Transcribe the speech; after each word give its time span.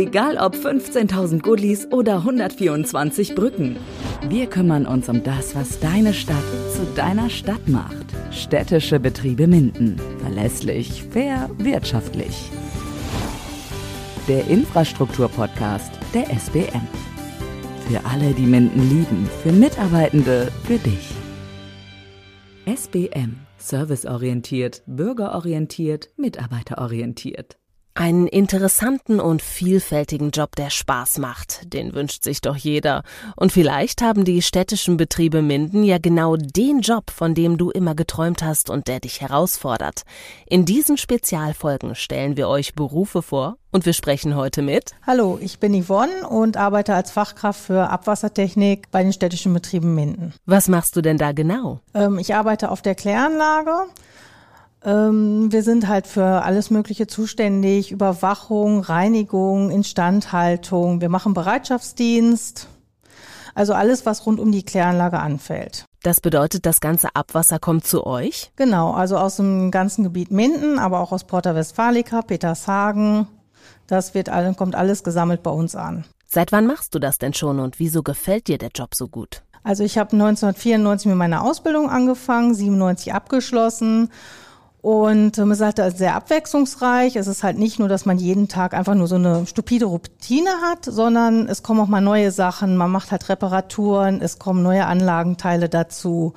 Egal 0.00 0.38
ob 0.38 0.54
15.000 0.54 1.42
Gullis 1.42 1.86
oder 1.92 2.16
124 2.20 3.34
Brücken. 3.34 3.76
Wir 4.30 4.46
kümmern 4.46 4.86
uns 4.86 5.10
um 5.10 5.22
das, 5.22 5.54
was 5.54 5.78
deine 5.78 6.14
Stadt 6.14 6.42
zu 6.74 6.86
deiner 6.96 7.28
Stadt 7.28 7.68
macht. 7.68 8.06
Städtische 8.30 8.98
Betriebe 8.98 9.46
Minden. 9.46 10.00
Verlässlich, 10.20 11.04
fair, 11.10 11.50
wirtschaftlich. 11.58 12.50
Der 14.26 14.46
Infrastrukturpodcast 14.46 15.92
der 16.14 16.30
SBM. 16.30 16.88
Für 17.86 18.02
alle, 18.06 18.32
die 18.32 18.46
Minden 18.46 18.88
lieben, 18.88 19.28
für 19.42 19.52
Mitarbeitende, 19.52 20.50
für 20.64 20.78
dich. 20.78 21.10
SBM. 22.64 23.36
Serviceorientiert, 23.58 24.82
bürgerorientiert, 24.86 26.08
mitarbeiterorientiert. 26.16 27.59
Einen 28.00 28.28
interessanten 28.28 29.20
und 29.20 29.42
vielfältigen 29.42 30.30
Job, 30.30 30.56
der 30.56 30.70
Spaß 30.70 31.18
macht, 31.18 31.74
den 31.74 31.92
wünscht 31.92 32.24
sich 32.24 32.40
doch 32.40 32.56
jeder. 32.56 33.02
Und 33.36 33.52
vielleicht 33.52 34.00
haben 34.00 34.24
die 34.24 34.40
städtischen 34.40 34.96
Betriebe 34.96 35.42
Minden 35.42 35.84
ja 35.84 35.98
genau 35.98 36.36
den 36.36 36.80
Job, 36.80 37.10
von 37.10 37.34
dem 37.34 37.58
du 37.58 37.68
immer 37.68 37.94
geträumt 37.94 38.42
hast 38.42 38.70
und 38.70 38.88
der 38.88 39.00
dich 39.00 39.20
herausfordert. 39.20 40.04
In 40.46 40.64
diesen 40.64 40.96
Spezialfolgen 40.96 41.94
stellen 41.94 42.38
wir 42.38 42.48
euch 42.48 42.74
Berufe 42.74 43.20
vor 43.20 43.58
und 43.70 43.84
wir 43.84 43.92
sprechen 43.92 44.34
heute 44.34 44.62
mit. 44.62 44.92
Hallo, 45.06 45.38
ich 45.38 45.58
bin 45.58 45.84
Yvonne 45.84 46.26
und 46.26 46.56
arbeite 46.56 46.94
als 46.94 47.10
Fachkraft 47.10 47.60
für 47.60 47.90
Abwassertechnik 47.90 48.90
bei 48.90 49.02
den 49.02 49.12
städtischen 49.12 49.52
Betrieben 49.52 49.94
Minden. 49.94 50.32
Was 50.46 50.68
machst 50.68 50.96
du 50.96 51.02
denn 51.02 51.18
da 51.18 51.32
genau? 51.32 51.80
Ähm, 51.92 52.18
ich 52.18 52.34
arbeite 52.34 52.70
auf 52.70 52.80
der 52.80 52.94
Kläranlage. 52.94 53.90
Ähm, 54.84 55.52
wir 55.52 55.62
sind 55.62 55.88
halt 55.88 56.06
für 56.06 56.42
alles 56.42 56.70
Mögliche 56.70 57.06
zuständig, 57.06 57.92
Überwachung, 57.92 58.80
Reinigung, 58.80 59.70
Instandhaltung. 59.70 61.00
Wir 61.00 61.08
machen 61.08 61.34
Bereitschaftsdienst. 61.34 62.68
Also 63.54 63.74
alles, 63.74 64.06
was 64.06 64.26
rund 64.26 64.40
um 64.40 64.52
die 64.52 64.62
Kläranlage 64.62 65.18
anfällt. 65.18 65.84
Das 66.02 66.20
bedeutet, 66.20 66.64
das 66.64 66.80
ganze 66.80 67.08
Abwasser 67.14 67.58
kommt 67.58 67.86
zu 67.86 68.06
euch? 68.06 68.52
Genau, 68.56 68.92
also 68.92 69.18
aus 69.18 69.36
dem 69.36 69.70
ganzen 69.70 70.04
Gebiet 70.04 70.30
Minden, 70.30 70.78
aber 70.78 71.00
auch 71.00 71.12
aus 71.12 71.24
Porta 71.24 71.54
Westfalica, 71.54 72.22
Petershagen. 72.22 73.26
Das 73.86 74.14
wird, 74.14 74.30
kommt 74.56 74.76
alles 74.76 75.04
gesammelt 75.04 75.42
bei 75.42 75.50
uns 75.50 75.74
an. 75.74 76.04
Seit 76.26 76.52
wann 76.52 76.66
machst 76.66 76.94
du 76.94 77.00
das 77.00 77.18
denn 77.18 77.34
schon 77.34 77.58
und 77.58 77.78
wieso 77.80 78.02
gefällt 78.02 78.46
dir 78.46 78.56
der 78.56 78.70
Job 78.74 78.94
so 78.94 79.08
gut? 79.08 79.42
Also 79.62 79.84
ich 79.84 79.98
habe 79.98 80.12
1994 80.12 81.08
mit 81.08 81.16
meiner 81.16 81.42
Ausbildung 81.42 81.90
angefangen, 81.90 82.54
97 82.54 83.12
abgeschlossen 83.12 84.08
und 84.82 85.36
ähm, 85.36 85.50
es 85.50 85.60
ist 85.60 85.78
halt 85.78 85.98
sehr 85.98 86.14
abwechslungsreich. 86.14 87.16
Es 87.16 87.26
ist 87.26 87.42
halt 87.42 87.58
nicht 87.58 87.78
nur, 87.78 87.88
dass 87.88 88.06
man 88.06 88.16
jeden 88.18 88.48
Tag 88.48 88.72
einfach 88.72 88.94
nur 88.94 89.08
so 89.08 89.16
eine 89.16 89.46
stupide 89.46 89.84
Routine 89.84 90.50
hat, 90.62 90.86
sondern 90.86 91.48
es 91.48 91.62
kommen 91.62 91.80
auch 91.80 91.86
mal 91.86 92.00
neue 92.00 92.30
Sachen. 92.30 92.78
Man 92.78 92.90
macht 92.90 93.10
halt 93.10 93.28
Reparaturen, 93.28 94.22
es 94.22 94.38
kommen 94.38 94.62
neue 94.62 94.86
Anlagenteile 94.86 95.68
dazu. 95.68 96.32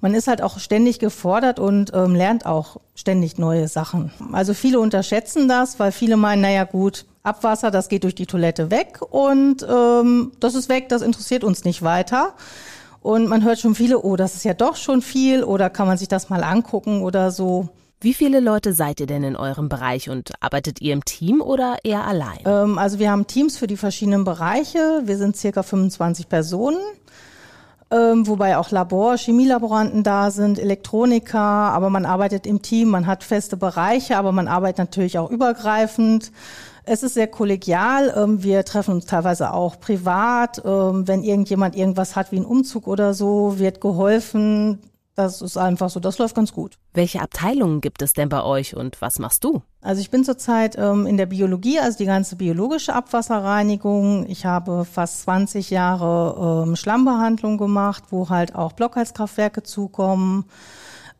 Man 0.00 0.14
ist 0.14 0.26
halt 0.26 0.42
auch 0.42 0.58
ständig 0.58 0.98
gefordert 0.98 1.60
und 1.60 1.92
ähm, 1.94 2.16
lernt 2.16 2.46
auch 2.46 2.80
ständig 2.96 3.38
neue 3.38 3.68
Sachen. 3.68 4.10
Also 4.32 4.54
viele 4.54 4.80
unterschätzen 4.80 5.46
das, 5.46 5.78
weil 5.78 5.92
viele 5.92 6.16
meinen, 6.16 6.42
naja 6.42 6.64
gut, 6.64 7.06
Abwasser, 7.22 7.70
das 7.70 7.88
geht 7.88 8.02
durch 8.02 8.16
die 8.16 8.26
Toilette 8.26 8.72
weg 8.72 9.00
und 9.08 9.64
ähm, 9.68 10.32
das 10.40 10.56
ist 10.56 10.68
weg, 10.68 10.88
das 10.88 11.00
interessiert 11.00 11.44
uns 11.44 11.64
nicht 11.64 11.82
weiter. 11.82 12.34
Und 13.02 13.28
man 13.28 13.44
hört 13.44 13.60
schon 13.60 13.74
viele, 13.74 14.00
oh, 14.02 14.16
das 14.16 14.34
ist 14.34 14.44
ja 14.44 14.54
doch 14.54 14.76
schon 14.76 15.00
viel 15.00 15.44
oder 15.44 15.70
kann 15.70 15.86
man 15.86 15.96
sich 15.96 16.08
das 16.08 16.28
mal 16.28 16.42
angucken 16.42 17.02
oder 17.02 17.30
so. 17.30 17.68
Wie 18.04 18.12
viele 18.12 18.40
Leute 18.40 18.74
seid 18.74 19.00
ihr 19.00 19.06
denn 19.06 19.24
in 19.24 19.34
eurem 19.34 19.70
Bereich 19.70 20.10
und 20.10 20.32
arbeitet 20.40 20.82
ihr 20.82 20.92
im 20.92 21.06
Team 21.06 21.40
oder 21.40 21.78
eher 21.84 22.06
allein? 22.06 22.40
Ähm, 22.44 22.76
also 22.76 22.98
wir 22.98 23.10
haben 23.10 23.26
Teams 23.26 23.56
für 23.56 23.66
die 23.66 23.78
verschiedenen 23.78 24.24
Bereiche. 24.24 25.00
Wir 25.06 25.16
sind 25.16 25.38
circa 25.38 25.62
25 25.62 26.28
Personen. 26.28 26.76
Ähm, 27.90 28.26
wobei 28.26 28.58
auch 28.58 28.70
Labor, 28.70 29.16
Chemielaboranten 29.16 30.02
da 30.02 30.30
sind, 30.30 30.58
Elektroniker, 30.58 31.38
aber 31.38 31.88
man 31.88 32.04
arbeitet 32.04 32.46
im 32.46 32.60
Team, 32.60 32.90
man 32.90 33.06
hat 33.06 33.24
feste 33.24 33.56
Bereiche, 33.56 34.18
aber 34.18 34.32
man 34.32 34.48
arbeitet 34.48 34.80
natürlich 34.80 35.18
auch 35.18 35.30
übergreifend. 35.30 36.30
Es 36.84 37.02
ist 37.02 37.14
sehr 37.14 37.28
kollegial. 37.28 38.12
Ähm, 38.14 38.42
wir 38.42 38.66
treffen 38.66 38.96
uns 38.96 39.06
teilweise 39.06 39.54
auch 39.54 39.80
privat. 39.80 40.60
Ähm, 40.62 41.08
wenn 41.08 41.22
irgendjemand 41.22 41.74
irgendwas 41.74 42.16
hat 42.16 42.32
wie 42.32 42.36
einen 42.36 42.44
Umzug 42.44 42.86
oder 42.86 43.14
so, 43.14 43.58
wird 43.58 43.80
geholfen. 43.80 44.78
Das 45.16 45.42
ist 45.42 45.56
einfach 45.56 45.90
so, 45.90 46.00
das 46.00 46.18
läuft 46.18 46.34
ganz 46.34 46.52
gut. 46.52 46.76
Welche 46.92 47.20
Abteilungen 47.20 47.80
gibt 47.80 48.02
es 48.02 48.14
denn 48.14 48.28
bei 48.28 48.42
euch 48.42 48.74
und 48.74 49.00
was 49.00 49.20
machst 49.20 49.44
du? 49.44 49.62
Also 49.80 50.00
ich 50.00 50.10
bin 50.10 50.24
zurzeit 50.24 50.76
ähm, 50.76 51.06
in 51.06 51.16
der 51.16 51.26
Biologie, 51.26 51.78
also 51.78 51.98
die 51.98 52.06
ganze 52.06 52.34
biologische 52.34 52.94
Abwasserreinigung. 52.94 54.26
Ich 54.28 54.44
habe 54.44 54.84
fast 54.84 55.22
20 55.22 55.70
Jahre 55.70 56.64
ähm, 56.66 56.74
Schlammbehandlung 56.74 57.58
gemacht, 57.58 58.04
wo 58.10 58.28
halt 58.28 58.56
auch 58.56 58.72
Blockheizkraftwerke 58.72 59.62
zukommen. 59.62 60.46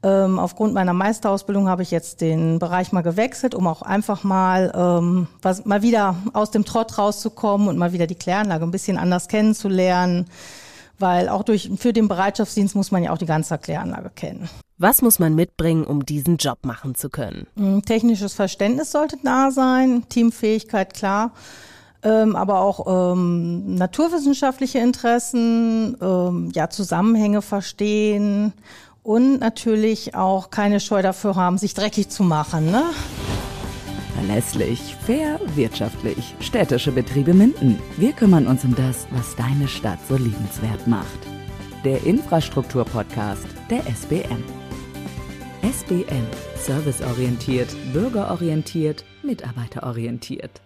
Ähm, 0.02 0.40
aufgrund 0.40 0.74
meiner 0.74 0.92
Meisterausbildung 0.92 1.68
habe 1.68 1.82
ich 1.82 1.92
jetzt 1.92 2.20
den 2.20 2.58
Bereich 2.58 2.90
mal 2.90 3.02
gewechselt, 3.02 3.54
um 3.54 3.68
auch 3.68 3.80
einfach 3.80 4.24
mal 4.24 4.72
ähm, 4.74 5.28
was, 5.40 5.64
mal 5.66 5.82
wieder 5.82 6.16
aus 6.32 6.50
dem 6.50 6.64
Trott 6.64 6.98
rauszukommen 6.98 7.68
und 7.68 7.78
mal 7.78 7.92
wieder 7.92 8.08
die 8.08 8.16
Kläranlage 8.16 8.64
ein 8.64 8.72
bisschen 8.72 8.98
anders 8.98 9.28
kennenzulernen 9.28 10.26
weil 10.98 11.28
auch 11.28 11.42
durch, 11.42 11.70
für 11.76 11.92
den 11.92 12.08
Bereitschaftsdienst 12.08 12.74
muss 12.74 12.90
man 12.90 13.02
ja 13.02 13.12
auch 13.12 13.18
die 13.18 13.26
ganze 13.26 13.58
Kläranlage 13.58 14.10
kennen. 14.10 14.48
Was 14.76 15.02
muss 15.02 15.18
man 15.18 15.34
mitbringen, 15.34 15.84
um 15.84 16.04
diesen 16.04 16.36
Job 16.36 16.58
machen 16.62 16.94
zu 16.94 17.08
können? 17.08 17.46
Hm, 17.56 17.82
technisches 17.84 18.34
Verständnis 18.34 18.90
sollte 18.90 19.16
da 19.22 19.50
sein, 19.50 20.04
Teamfähigkeit 20.08 20.94
klar, 20.94 21.32
ähm, 22.02 22.34
aber 22.36 22.60
auch 22.60 23.12
ähm, 23.12 23.76
naturwissenschaftliche 23.76 24.78
Interessen, 24.78 25.96
ähm, 26.00 26.50
ja 26.54 26.70
Zusammenhänge 26.70 27.40
verstehen 27.40 28.52
und 29.02 29.38
natürlich 29.38 30.14
auch 30.14 30.50
keine 30.50 30.80
Scheu 30.80 31.02
dafür 31.02 31.36
haben, 31.36 31.56
sich 31.58 31.74
dreckig 31.74 32.08
zu 32.08 32.24
machen. 32.24 32.70
Ne? 32.70 32.82
Verlässlich, 34.26 34.96
fair, 35.04 35.38
wirtschaftlich. 35.54 36.34
Städtische 36.40 36.90
Betriebe 36.92 37.34
Minden. 37.34 37.78
Wir 37.98 38.12
kümmern 38.12 38.46
uns 38.46 38.64
um 38.64 38.74
das, 38.74 39.06
was 39.10 39.36
deine 39.36 39.68
Stadt 39.68 39.98
so 40.08 40.16
liebenswert 40.16 40.86
macht. 40.86 41.18
Der 41.84 42.02
Infrastruktur-Podcast 42.04 43.46
der 43.68 43.80
SBM. 43.86 44.42
SBM. 45.62 46.26
Serviceorientiert, 46.56 47.68
bürgerorientiert, 47.92 49.04
mitarbeiterorientiert. 49.22 50.62